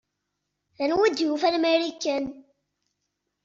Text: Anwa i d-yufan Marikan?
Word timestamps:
Anwa 0.83 1.05
i 1.07 1.09
d-yufan 1.11 1.55
Marikan? 1.63 2.25